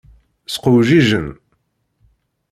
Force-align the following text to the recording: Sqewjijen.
Sqewjijen. 0.53 1.27